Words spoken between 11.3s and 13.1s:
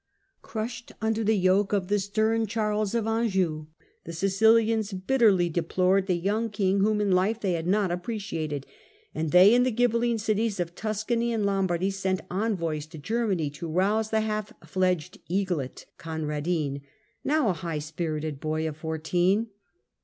and Lombardy sent envoys to